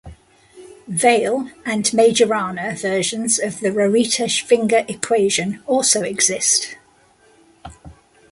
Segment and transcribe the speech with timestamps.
[0.89, 6.75] "Weyl" and "Majorana" versions of the Rarita-Schwinger equation also exist.